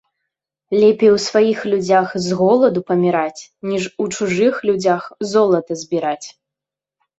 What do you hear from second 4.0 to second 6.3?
у чужых людзях золата збіраць